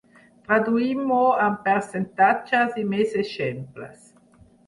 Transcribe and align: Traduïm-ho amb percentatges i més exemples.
Traduïm-ho 0.45 1.19
amb 1.47 1.59
percentatges 1.67 2.81
i 2.85 2.87
més 2.95 3.15
exemples. 3.27 4.11